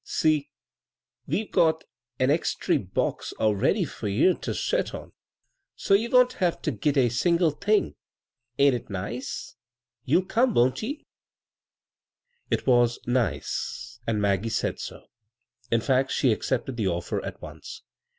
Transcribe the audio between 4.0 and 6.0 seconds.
you ter set on, so